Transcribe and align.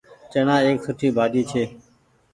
چڻآ 0.31 0.55
ايڪ 0.65 0.77
سُٺي 0.85 1.07
ڀآڃي 1.17 1.41
ڇي۔ 1.51 1.63